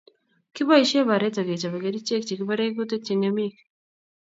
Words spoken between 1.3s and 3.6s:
kechobe kerichek chekibore kutik che ngemik